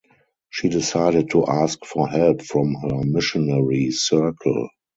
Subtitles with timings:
[0.49, 4.69] She decided to ask for help from her missionary circle.